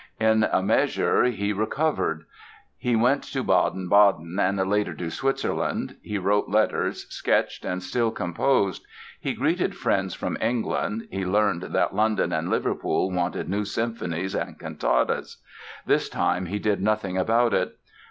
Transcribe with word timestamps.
In 0.19 0.45
a 0.51 0.63
measure 0.63 1.25
he 1.25 1.53
recovered. 1.53 2.23
He 2.75 2.95
went 2.95 3.21
to 3.25 3.43
Baden 3.43 3.87
Baden 3.87 4.39
and 4.39 4.57
later 4.67 4.95
to 4.95 5.11
Switzerland. 5.11 5.95
He 6.01 6.17
wrote 6.17 6.49
letters, 6.49 7.05
sketched 7.13 7.63
and 7.65 7.83
still 7.83 8.09
composed. 8.09 8.83
He 9.19 9.35
greeted 9.35 9.75
friends 9.77 10.15
from 10.15 10.39
England, 10.41 11.07
he 11.11 11.23
learned 11.23 11.61
that 11.61 11.93
London 11.93 12.33
and 12.33 12.49
Liverpool 12.49 13.11
wanted 13.11 13.47
new 13.47 13.63
symphonies 13.63 14.33
and 14.33 14.57
cantatas. 14.57 15.37
This 15.85 16.09
time 16.09 16.47
he 16.47 16.57
did 16.57 16.81
nothing 16.81 17.15
about 17.15 17.53
it. 17.53 17.77